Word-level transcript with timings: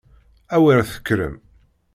A 0.55 0.57
wer 0.63 0.81
tekkrem! 0.89 1.35